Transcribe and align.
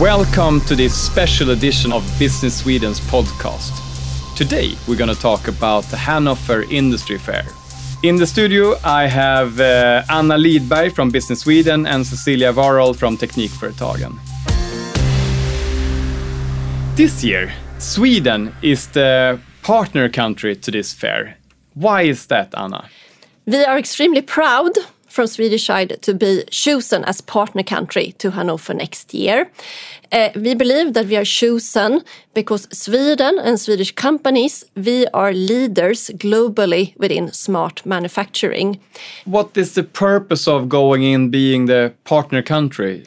Welcome 0.00 0.60
to 0.66 0.76
this 0.76 0.94
special 0.94 1.50
edition 1.50 1.92
of 1.92 2.04
Business 2.20 2.58
Sweden's 2.58 3.00
podcast. 3.00 3.72
Today 4.36 4.76
we're 4.86 4.96
going 4.96 5.12
to 5.12 5.20
talk 5.20 5.48
about 5.48 5.82
the 5.90 5.96
Hanover 5.96 6.62
Industry 6.70 7.18
Fair. 7.18 7.44
In 8.04 8.14
the 8.14 8.24
studio, 8.24 8.76
I 8.84 9.08
have 9.08 9.58
uh, 9.58 10.04
Anna 10.08 10.36
Lidberg 10.38 10.92
from 10.92 11.10
Business 11.10 11.40
Sweden 11.40 11.84
and 11.84 12.06
Cecilia 12.06 12.52
Warrol 12.52 12.94
from 12.94 13.16
Teknikföretagen. 13.16 14.16
This 16.94 17.24
year, 17.24 17.52
Sweden 17.78 18.54
is 18.62 18.86
the 18.86 19.40
partner 19.62 20.08
country 20.08 20.54
to 20.54 20.70
this 20.70 20.94
fair. 20.94 21.36
Why 21.74 22.02
is 22.02 22.26
that, 22.26 22.54
Anna? 22.56 22.88
We 23.46 23.64
are 23.64 23.76
extremely 23.76 24.22
proud 24.22 24.78
from 25.18 25.26
Swedish 25.26 25.66
side 25.66 26.00
to 26.00 26.14
be 26.14 26.44
chosen 26.48 27.04
as 27.04 27.20
partner 27.20 27.64
country 27.64 28.14
to 28.18 28.30
Hanover 28.30 28.72
next 28.72 29.12
year. 29.12 29.50
Uh, 30.12 30.28
we 30.36 30.54
believe 30.54 30.92
that 30.92 31.06
we 31.06 31.16
are 31.16 31.24
chosen 31.24 32.04
because 32.34 32.68
Sweden 32.70 33.36
and 33.40 33.58
Swedish 33.58 33.92
companies, 33.96 34.64
we 34.76 35.08
are 35.08 35.32
leaders 35.32 36.10
globally 36.18 36.96
within 36.98 37.32
smart 37.32 37.84
manufacturing. 37.84 38.78
What 39.24 39.56
is 39.56 39.74
the 39.74 39.82
purpose 39.82 40.46
of 40.46 40.68
going 40.68 41.02
in 41.02 41.30
being 41.30 41.66
the 41.66 41.92
partner 42.04 42.40
country? 42.40 43.04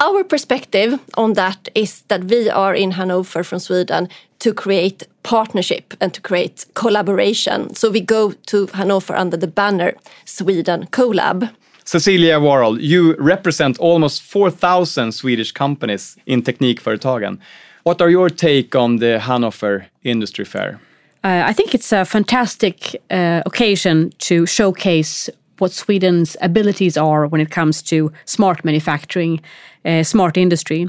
Our 0.00 0.24
perspective 0.24 0.98
on 1.14 1.34
that 1.34 1.68
is 1.74 2.02
that 2.08 2.24
we 2.24 2.48
are 2.48 2.74
in 2.74 2.92
Hanover 2.92 3.44
from 3.44 3.58
Sweden 3.58 4.08
to 4.38 4.54
create 4.54 5.06
partnership 5.22 5.94
and 6.00 6.12
to 6.14 6.20
create 6.20 6.66
collaboration. 6.74 7.74
So 7.74 7.90
we 7.90 8.00
go 8.00 8.32
to 8.32 8.66
Hanover 8.74 9.16
under 9.16 9.36
the 9.36 9.46
banner 9.48 9.94
Sweden 10.24 10.86
Collab. 10.86 11.50
Cecilia 11.84 12.40
Warrol, 12.40 12.80
you 12.80 13.14
represent 13.18 13.78
almost 13.78 14.22
4,000 14.22 15.12
Swedish 15.12 15.52
companies 15.52 16.16
in 16.26 16.42
Teknikföretagen. 16.42 17.38
What 17.84 18.02
are 18.02 18.10
your 18.10 18.28
take 18.28 18.74
on 18.74 18.96
the 18.96 19.20
Hanover 19.20 19.86
Industry 20.02 20.44
Fair? 20.44 20.80
Uh, 21.22 21.44
I 21.46 21.52
think 21.52 21.74
it's 21.74 21.92
a 21.92 22.04
fantastic 22.04 22.96
uh, 23.10 23.42
occasion 23.46 24.12
to 24.18 24.46
showcase 24.46 25.30
what 25.58 25.72
Sweden's 25.72 26.36
abilities 26.40 26.96
are 26.96 27.26
when 27.26 27.40
it 27.40 27.50
comes 27.50 27.82
to 27.82 28.12
smart 28.24 28.64
manufacturing, 28.64 29.40
uh, 29.84 30.02
smart 30.02 30.36
industry. 30.36 30.88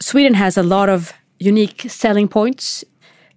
Sweden 0.00 0.34
has 0.34 0.56
a 0.56 0.62
lot 0.62 0.88
of 0.88 1.12
unique 1.38 1.84
selling 1.88 2.28
points 2.28 2.84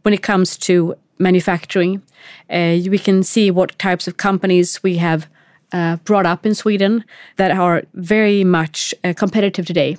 when 0.05 0.13
it 0.13 0.21
comes 0.21 0.55
to 0.55 0.95
manufacturing. 1.17 2.01
Uh, 2.47 2.77
we 2.89 2.99
can 2.99 3.23
see 3.23 3.49
what 3.49 3.77
types 3.79 4.07
of 4.07 4.17
companies 4.17 4.83
we 4.83 4.97
have 4.97 5.27
uh, 5.73 5.95
brought 6.05 6.27
up 6.27 6.45
in 6.45 6.53
Sweden 6.53 7.03
that 7.37 7.49
are 7.49 7.81
very 7.95 8.43
much 8.43 8.93
uh, 9.03 9.13
competitive 9.13 9.65
today. 9.65 9.97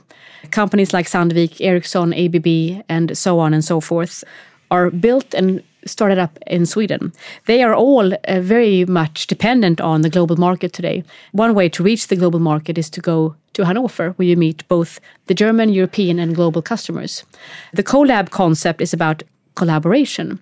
Companies 0.53 0.93
like 0.93 1.07
Sandvik, 1.07 1.61
Ericsson, 1.61 2.15
ABB, 2.15 2.85
and 2.89 3.19
so 3.19 3.41
on 3.41 3.53
and 3.53 3.65
so 3.65 3.81
forth 3.81 4.23
are 4.71 4.91
built 4.91 5.35
and 5.35 5.61
started 5.87 6.19
up 6.19 6.39
in 6.47 6.67
Sweden. 6.67 7.13
They 7.47 7.63
are 7.63 7.75
all 7.75 8.15
uh, 8.15 8.41
very 8.41 8.85
much 8.85 9.27
dependent 9.27 9.81
on 9.81 10.03
the 10.03 10.11
global 10.11 10.37
market 10.37 10.73
today. 10.73 11.03
One 11.33 11.55
way 11.55 11.69
to 11.71 11.83
reach 11.83 12.07
the 12.07 12.17
global 12.17 12.41
market 12.41 12.79
is 12.79 12.91
to 12.91 13.01
go 13.01 13.35
to 13.55 13.65
Hanover, 13.65 14.11
where 14.13 14.29
you 14.29 14.37
meet 14.37 14.67
both 14.69 15.01
the 15.27 15.35
German, 15.35 15.73
European, 15.73 16.19
and 16.19 16.35
global 16.35 16.63
customers. 16.63 17.25
The 17.73 17.83
collab 17.83 18.31
concept 18.31 18.81
is 18.81 18.93
about 18.93 19.23
collaboration. 19.57 20.41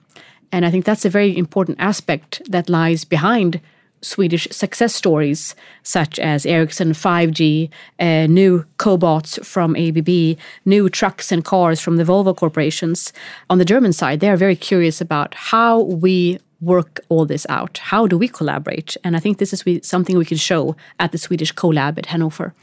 And 0.53 0.67
I 0.67 0.71
think 0.71 0.85
that's 0.85 1.05
a 1.05 1.11
very 1.11 1.37
important 1.37 1.81
aspect 1.81 2.43
that 2.49 2.69
lies 2.69 3.05
behind 3.05 3.61
Swedish 4.05 4.47
success 4.51 4.95
stories, 4.95 5.55
such 5.83 6.19
as 6.19 6.47
Ericsson 6.47 6.93
5G, 6.93 7.71
uh, 7.99 8.27
new 8.27 8.65
cobots 8.79 9.45
from 9.45 9.75
ABB, 9.77 10.39
new 10.65 10.89
trucks 10.89 11.33
and 11.33 11.45
cars 11.45 11.81
from 11.81 11.97
the 11.97 12.05
Volvo 12.05 12.37
corporations. 12.37 13.13
On 13.51 13.59
the 13.59 13.65
German 13.65 13.93
side, 13.93 14.21
they 14.21 14.29
are 14.29 14.37
very 14.37 14.57
curious 14.57 15.01
about 15.01 15.35
how 15.35 15.81
we 15.81 16.39
work 16.61 17.01
all 17.09 17.27
this 17.27 17.47
out. 17.49 17.79
How 17.79 18.07
do 18.07 18.17
we 18.17 18.29
collaborate? 18.29 18.97
And 19.03 19.17
I 19.17 19.21
think 19.21 19.39
this 19.39 19.53
is 19.53 19.87
something 19.87 20.17
we 20.17 20.25
can 20.25 20.37
show 20.37 20.77
at 21.01 21.13
the 21.13 21.19
Swedish 21.19 21.53
CoLab 21.55 21.99
at 21.99 22.07
Hanover. 22.07 22.55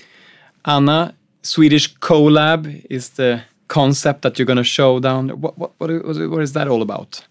Anna, 0.65 1.13
Swedish 1.43 1.93
CoLab 1.95 2.85
is 2.89 3.09
the 3.09 3.43
concept 3.71 4.21
that 4.21 4.37
you're 4.37 4.45
going 4.53 4.63
to 4.65 4.73
show 4.79 4.99
down. 4.99 5.29
What, 5.41 5.57
what, 5.57 5.71
what, 5.79 5.89
what 6.29 6.41
is 6.41 6.53
that 6.53 6.67
all 6.67 6.81
about? 6.81 7.25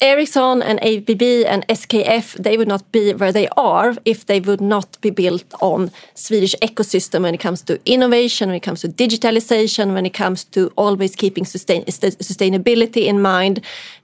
Ericsson 0.00 0.62
and 0.62 0.78
ABB 0.84 1.22
and 1.46 1.66
SKF, 1.68 2.34
they 2.34 2.56
would 2.56 2.68
not 2.68 2.92
be 2.92 3.12
where 3.14 3.32
they 3.32 3.48
are 3.56 3.96
if 4.04 4.26
they 4.26 4.38
would 4.38 4.60
not 4.60 5.00
be 5.00 5.10
built 5.10 5.44
on 5.60 5.90
Swedish 6.14 6.54
ecosystem 6.62 7.22
when 7.22 7.34
it 7.34 7.40
comes 7.40 7.62
to 7.62 7.80
innovation, 7.84 8.48
when 8.48 8.56
it 8.56 8.62
comes 8.62 8.80
to 8.82 8.88
digitalization, 8.88 9.94
when 9.94 10.06
it 10.06 10.14
comes 10.14 10.44
to 10.44 10.70
always 10.76 11.16
keeping 11.16 11.44
sustain 11.44 11.84
sustainability 11.84 13.06
in 13.06 13.20
mind, 13.20 13.60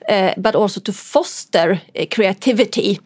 uh, 0.08 0.32
but 0.36 0.56
also 0.56 0.80
to 0.80 0.92
foster 0.92 1.80
uh, 1.96 2.06
creativity. 2.10 2.98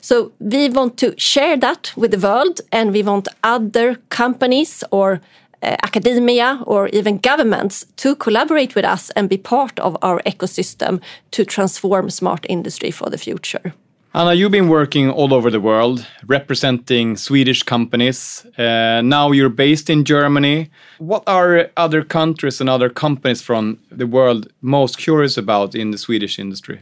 So 0.00 0.32
we 0.40 0.68
want 0.68 0.98
to 0.98 1.14
share 1.16 1.56
that 1.56 1.92
with 1.96 2.10
the 2.10 2.18
world 2.18 2.60
and 2.72 2.92
we 2.92 3.02
want 3.02 3.28
other 3.42 3.96
companies 4.08 4.84
or 4.90 5.20
academia 5.64 6.60
or 6.66 6.88
even 6.88 7.18
governments 7.18 7.86
to 7.96 8.14
collaborate 8.16 8.74
with 8.74 8.84
us 8.84 9.10
and 9.10 9.28
be 9.28 9.38
part 9.38 9.78
of 9.80 9.96
our 10.02 10.20
ecosystem 10.26 11.00
to 11.30 11.44
transform 11.44 12.10
smart 12.10 12.46
industry 12.48 12.90
for 12.90 13.10
the 13.10 13.18
future. 13.18 13.74
Anna, 14.16 14.32
you've 14.32 14.52
been 14.52 14.68
working 14.68 15.10
all 15.10 15.34
over 15.34 15.50
the 15.50 15.60
world, 15.60 16.06
representing 16.28 17.16
Swedish 17.16 17.64
companies. 17.64 18.46
Uh, 18.56 19.02
now 19.02 19.32
you're 19.32 19.48
based 19.48 19.90
in 19.90 20.04
Germany. 20.04 20.70
What 20.98 21.24
are 21.26 21.70
other 21.76 22.04
countries 22.04 22.60
and 22.60 22.70
other 22.70 22.88
companies 22.88 23.42
from 23.42 23.78
the 23.90 24.06
world 24.06 24.46
most 24.60 24.98
curious 24.98 25.36
about 25.36 25.74
in 25.74 25.90
the 25.90 25.98
Swedish 25.98 26.38
industry? 26.38 26.80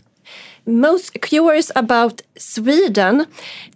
Most 0.66 1.20
curious 1.20 1.70
about 1.74 2.22
Sweden, 2.36 3.26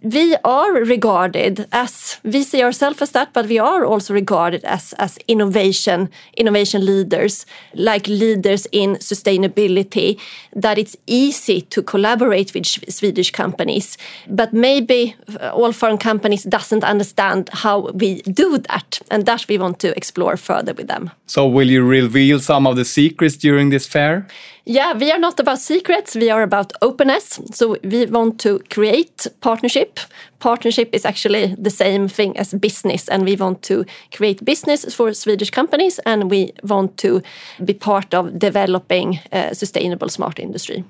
we 0.01 0.35
are 0.43 0.73
regarded 0.73 1.67
as 1.71 2.19
we 2.23 2.43
see 2.43 2.63
ourselves 2.63 3.01
as 3.01 3.11
that, 3.11 3.33
but 3.33 3.47
we 3.47 3.59
are 3.59 3.85
also 3.85 4.13
regarded 4.13 4.63
as 4.63 4.93
as 4.93 5.17
innovation 5.27 6.09
innovation 6.37 6.85
leaders, 6.85 7.45
like 7.73 8.07
leaders 8.07 8.67
in 8.71 8.97
sustainability. 8.97 10.19
That 10.55 10.77
it's 10.77 10.97
easy 11.05 11.61
to 11.61 11.81
collaborate 11.81 12.53
with 12.53 12.65
Swedish 12.89 13.31
companies, 13.31 13.97
but 14.27 14.53
maybe 14.53 15.15
all 15.53 15.71
foreign 15.71 15.97
companies 15.97 16.43
doesn't 16.43 16.83
understand 16.83 17.49
how 17.53 17.91
we 17.93 18.21
do 18.21 18.57
that, 18.57 19.01
and 19.11 19.25
that 19.25 19.45
we 19.49 19.57
want 19.57 19.79
to 19.79 19.95
explore 19.95 20.37
further 20.37 20.73
with 20.73 20.87
them. 20.87 21.11
So, 21.25 21.47
will 21.47 21.69
you 21.69 21.83
reveal 21.85 22.39
some 22.39 22.67
of 22.67 22.75
the 22.75 22.85
secrets 22.85 23.37
during 23.37 23.69
this 23.69 23.87
fair? 23.87 24.25
Yeah, 24.69 24.97
we 24.97 25.11
are 25.13 25.19
not 25.19 25.39
about 25.39 25.59
secrets, 25.59 26.13
we 26.13 26.29
are 26.29 26.43
about 26.43 26.73
openness. 26.81 27.39
So 27.51 27.77
we 27.83 28.05
want 28.05 28.39
to 28.39 28.59
create 28.69 29.27
partnership. 29.41 29.99
Partnership 30.39 30.89
is 30.93 31.05
actually 31.05 31.55
the 31.55 31.69
same 31.69 32.07
thing 32.07 32.37
as 32.37 32.53
business, 32.53 33.09
and 33.09 33.23
we 33.23 33.35
want 33.35 33.61
to 33.63 33.85
create 34.15 34.45
business 34.45 34.95
for 34.95 35.13
Swedish 35.13 35.49
companies, 35.49 35.99
and 36.05 36.29
we 36.29 36.51
want 36.63 36.97
to 36.97 37.21
be 37.63 37.73
part 37.73 38.13
of 38.13 38.39
developing 38.39 39.19
a 39.31 39.55
sustainable 39.55 40.09
smart 40.09 40.39
industry. 40.39 40.83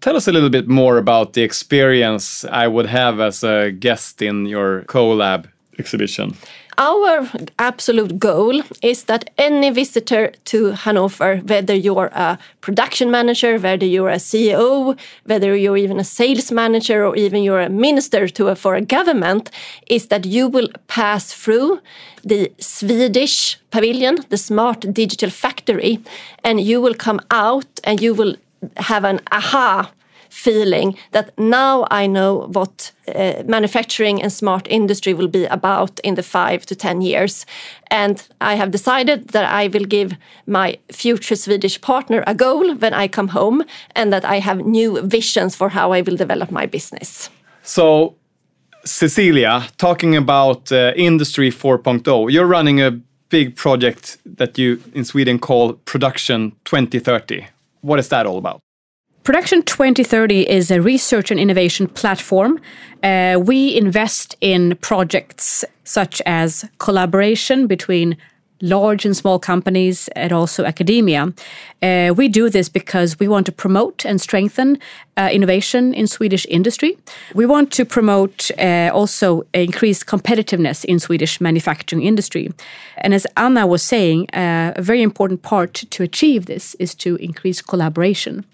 Tell 0.00 0.16
us 0.16 0.26
a 0.26 0.32
little 0.32 0.50
bit 0.50 0.66
more 0.66 0.96
about 0.96 1.34
the 1.34 1.42
experience 1.42 2.44
I 2.44 2.68
would 2.68 2.86
have 2.86 3.20
as 3.20 3.44
a 3.44 3.70
guest 3.70 4.22
in 4.22 4.46
your 4.46 4.82
collab 4.82 5.46
exhibition? 5.80 6.36
Our 6.78 7.28
absolute 7.58 8.18
goal 8.18 8.62
is 8.82 9.04
that 9.04 9.30
any 9.36 9.70
visitor 9.70 10.32
to 10.44 10.72
Hanover, 10.72 11.36
whether 11.38 11.74
you're 11.74 12.10
a 12.14 12.38
production 12.60 13.10
manager, 13.10 13.58
whether 13.58 13.84
you're 13.84 14.14
a 14.14 14.18
CEO, 14.18 14.96
whether 15.26 15.54
you're 15.54 15.76
even 15.76 16.00
a 16.00 16.04
sales 16.04 16.50
manager, 16.50 17.04
or 17.04 17.16
even 17.16 17.42
you're 17.42 17.60
a 17.60 17.68
minister 17.68 18.28
to 18.28 18.48
a, 18.48 18.54
for 18.54 18.76
a 18.76 18.80
government, 18.80 19.50
is 19.88 20.06
that 20.06 20.24
you 20.24 20.48
will 20.48 20.68
pass 20.86 21.34
through 21.34 21.80
the 22.24 22.50
Swedish 22.58 23.58
pavilion, 23.70 24.16
the 24.30 24.38
smart 24.38 24.80
digital 24.92 25.30
factory, 25.30 25.98
and 26.44 26.60
you 26.60 26.80
will 26.80 26.94
come 26.94 27.20
out 27.30 27.80
and 27.84 28.00
you 28.00 28.14
will 28.14 28.36
have 28.76 29.04
an 29.04 29.20
aha 29.32 29.90
feeling 30.30 30.96
that 31.10 31.38
now 31.38 31.86
I 31.90 32.06
know 32.06 32.48
what 32.52 32.92
uh, 33.14 33.42
manufacturing 33.44 34.22
and 34.22 34.32
smart 34.32 34.66
industry 34.68 35.12
will 35.12 35.28
be 35.28 35.44
about 35.46 36.00
in 36.00 36.14
the 36.14 36.22
five 36.22 36.64
to 36.66 36.74
10 36.74 37.02
years. 37.02 37.46
And 37.90 38.26
I 38.40 38.54
have 38.54 38.70
decided 38.70 39.28
that 39.28 39.44
I 39.44 39.68
will 39.68 39.84
give 39.84 40.16
my 40.46 40.78
future 40.92 41.36
Swedish 41.36 41.80
partner 41.80 42.24
a 42.26 42.34
goal 42.34 42.74
when 42.76 42.94
I 42.94 43.08
come 43.08 43.28
home 43.28 43.64
and 43.94 44.12
that 44.12 44.24
I 44.24 44.38
have 44.38 44.64
new 44.64 45.02
visions 45.02 45.56
for 45.56 45.68
how 45.68 45.92
I 45.92 46.00
will 46.02 46.16
develop 46.16 46.50
my 46.50 46.66
business. 46.66 47.30
So, 47.62 48.14
Cecilia, 48.84 49.64
talking 49.76 50.16
about 50.16 50.72
uh, 50.72 50.92
Industry 50.96 51.50
4.0, 51.50 52.32
you're 52.32 52.46
running 52.46 52.80
a 52.80 52.92
big 53.28 53.56
project 53.56 54.18
that 54.24 54.58
you 54.58 54.80
in 54.94 55.04
Sweden 55.04 55.38
call 55.38 55.74
Production 55.84 56.52
2030. 56.64 57.46
What 57.82 57.98
is 57.98 58.08
that 58.08 58.26
all 58.26 58.38
about? 58.38 58.60
Production 59.30 59.62
2030 59.62 60.50
is 60.50 60.72
a 60.72 60.82
research 60.82 61.30
and 61.30 61.38
innovation 61.38 61.86
platform. 61.86 62.60
Uh, 63.04 63.38
we 63.40 63.76
invest 63.76 64.34
in 64.40 64.74
projects 64.78 65.64
such 65.84 66.20
as 66.26 66.68
collaboration 66.78 67.68
between 67.68 68.16
large 68.60 69.06
and 69.06 69.16
small 69.16 69.38
companies, 69.38 70.08
and 70.08 70.32
also 70.32 70.64
academia. 70.64 71.32
Uh, 71.82 72.12
we 72.16 72.28
do 72.28 72.50
this 72.50 72.68
because 72.68 73.18
we 73.18 73.28
want 73.28 73.46
to 73.46 73.52
promote 73.52 74.04
and 74.04 74.20
strengthen 74.20 74.78
uh, 75.16 75.28
innovation 75.32 75.94
in 75.94 76.06
Swedish 76.06 76.46
industry. 76.48 76.96
We 77.34 77.46
want 77.46 77.72
to 77.72 77.84
promote 77.84 78.50
uh, 78.58 78.90
also 78.92 79.42
increased 79.54 80.06
competitiveness 80.06 80.84
in 80.84 80.98
Swedish 80.98 81.40
manufacturing 81.40 82.02
industry. 82.02 82.50
And 82.98 83.14
as 83.14 83.26
Anna 83.36 83.66
was 83.66 83.82
saying, 83.82 84.28
uh, 84.32 84.72
a 84.76 84.82
very 84.82 85.02
important 85.02 85.42
part 85.42 85.74
to 85.74 86.02
achieve 86.02 86.46
this 86.46 86.74
is 86.78 86.94
to 86.96 87.16
increase 87.16 87.62
collaboration. 87.62 88.44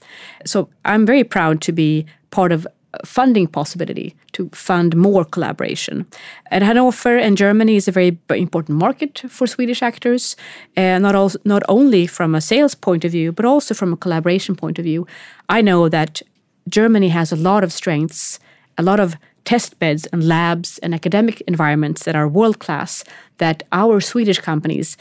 So 0.45 0.69
I'm 0.85 1.07
very 1.07 1.25
proud 1.25 1.61
to 1.63 1.73
be 1.73 2.07
part 2.31 2.53
of 2.53 2.67
funding 3.05 3.47
possibility 3.47 4.15
to 4.33 4.49
fund 4.51 4.97
more 4.97 5.25
collaboration. 5.25 6.07
And 6.51 6.65
Hanover 6.65 7.17
and 7.17 7.37
Germany 7.37 7.77
is 7.77 7.89
a 7.89 7.93
very 7.93 8.19
important 8.31 8.79
market 8.79 9.23
for 9.29 9.47
Swedish 9.47 9.83
actors, 9.83 10.37
uh, 10.77 10.99
not, 10.99 11.37
not 11.45 11.63
only 11.69 12.07
from 12.07 12.35
a 12.35 12.41
sales 12.41 12.75
point 12.75 13.05
of 13.05 13.13
view, 13.13 13.33
but 13.33 13.45
also 13.45 13.75
from 13.75 13.93
a 13.93 13.97
collaboration 13.97 14.57
point 14.57 14.79
of 14.79 14.85
view. 14.85 15.07
I 15.49 15.63
know 15.63 15.89
that 15.89 16.23
Germany 16.69 17.09
has 17.09 17.33
a 17.33 17.37
lot 17.37 17.65
of 17.65 17.73
strengths, 17.73 18.39
a 18.79 18.83
lot 18.83 19.01
of 19.01 19.17
test 19.45 19.79
beds 19.79 20.07
and 20.07 20.27
labs 20.27 20.79
and 20.79 20.93
academic 20.95 21.41
environments 21.43 22.05
that 22.05 22.17
are 22.17 22.29
world 22.29 22.59
class 22.59 23.05
that 23.39 23.63
our 23.73 24.01
Swedish 24.01 24.41
companies 24.41 24.97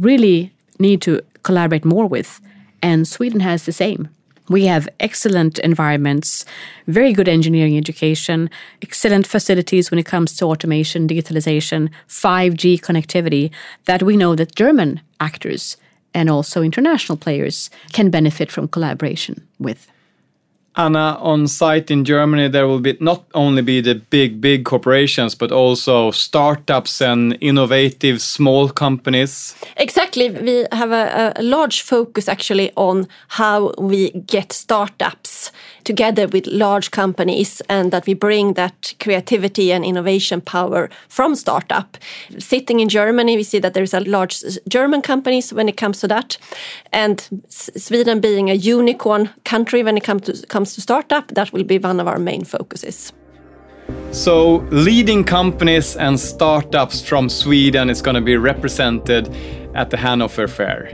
really 0.00 0.52
need 0.78 1.02
to 1.02 1.20
collaborate 1.42 1.84
more 1.84 2.06
with. 2.06 2.40
And 2.82 3.06
Sweden 3.06 3.40
has 3.40 3.64
the 3.64 3.72
same. 3.72 4.08
We 4.50 4.64
have 4.64 4.88
excellent 4.98 5.60
environments, 5.60 6.44
very 6.88 7.12
good 7.12 7.28
engineering 7.28 7.78
education, 7.78 8.50
excellent 8.82 9.24
facilities 9.24 9.92
when 9.92 10.00
it 10.00 10.06
comes 10.06 10.36
to 10.36 10.46
automation, 10.46 11.06
digitalization, 11.06 11.88
5G 12.08 12.80
connectivity 12.80 13.52
that 13.84 14.02
we 14.02 14.16
know 14.16 14.34
that 14.34 14.56
German 14.56 15.02
actors 15.20 15.76
and 16.12 16.28
also 16.28 16.62
international 16.62 17.16
players 17.16 17.70
can 17.92 18.10
benefit 18.10 18.50
from 18.50 18.66
collaboration 18.66 19.46
with. 19.60 19.89
Anna, 20.80 21.18
on 21.20 21.46
site 21.46 21.90
in 21.90 22.04
Germany, 22.06 22.48
there 22.48 22.66
will 22.66 22.80
be 22.80 22.96
not 23.00 23.24
only 23.34 23.60
be 23.62 23.82
the 23.82 23.94
big, 23.94 24.40
big 24.40 24.64
corporations, 24.64 25.34
but 25.34 25.52
also 25.52 26.10
startups 26.10 27.02
and 27.02 27.36
innovative 27.40 28.22
small 28.22 28.70
companies. 28.70 29.54
Exactly. 29.76 30.30
We 30.30 30.66
have 30.72 30.90
a, 30.90 31.34
a 31.36 31.42
large 31.42 31.82
focus 31.82 32.28
actually 32.28 32.72
on 32.76 33.08
how 33.28 33.74
we 33.78 34.10
get 34.26 34.52
startups 34.52 35.52
together 35.90 36.28
with 36.28 36.46
large 36.46 36.90
companies 36.90 37.62
and 37.68 37.90
that 37.90 38.06
we 38.06 38.14
bring 38.14 38.54
that 38.54 38.94
creativity 39.00 39.72
and 39.72 39.84
innovation 39.84 40.40
power 40.40 40.88
from 41.08 41.34
startup. 41.34 41.96
Sitting 42.38 42.78
in 42.80 42.88
Germany, 42.88 43.36
we 43.36 43.42
see 43.42 43.60
that 43.60 43.74
there's 43.74 43.94
a 43.94 44.00
large 44.00 44.36
German 44.68 45.02
companies 45.02 45.52
when 45.52 45.68
it 45.68 45.76
comes 45.76 46.00
to 46.00 46.08
that. 46.08 46.38
And 46.92 47.42
Sweden 47.48 48.20
being 48.20 48.50
a 48.50 48.54
unicorn 48.54 49.30
country 49.44 49.82
when 49.82 49.96
it 49.96 50.04
comes 50.04 50.22
to, 50.26 50.46
comes 50.46 50.74
to 50.74 50.80
startup, 50.80 51.26
that 51.34 51.52
will 51.52 51.64
be 51.64 51.78
one 51.78 51.98
of 52.00 52.06
our 52.06 52.18
main 52.18 52.44
focuses. 52.44 53.12
So, 54.12 54.58
leading 54.70 55.24
companies 55.24 55.96
and 55.96 56.20
startups 56.20 57.02
from 57.08 57.28
Sweden 57.28 57.90
is 57.90 58.02
going 58.02 58.14
to 58.14 58.20
be 58.20 58.36
represented 58.36 59.28
at 59.74 59.90
the 59.90 59.96
Hanover 59.96 60.46
Fair. 60.46 60.92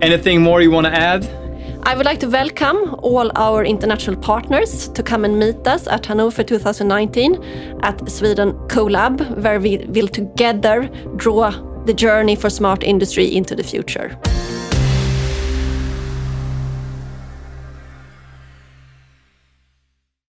Anything 0.00 0.40
more 0.42 0.62
you 0.62 0.70
want 0.70 0.86
to 0.86 0.92
add? 0.92 1.41
I 1.84 1.96
would 1.96 2.06
like 2.06 2.20
to 2.20 2.28
welcome 2.28 2.94
all 3.02 3.32
our 3.34 3.64
international 3.64 4.16
partners 4.16 4.88
to 4.90 5.02
come 5.02 5.24
and 5.24 5.38
meet 5.38 5.66
us 5.66 5.88
at 5.88 6.06
Hannover 6.06 6.44
2019 6.44 7.42
at 7.82 8.08
Sweden 8.08 8.52
CoLab, 8.68 9.42
where 9.42 9.58
we 9.58 9.78
will 9.88 10.06
together 10.06 10.88
draw 11.16 11.50
the 11.84 11.92
journey 11.92 12.36
for 12.36 12.50
smart 12.50 12.84
industry 12.84 13.34
into 13.34 13.56
the 13.56 13.64
future. 13.64 14.16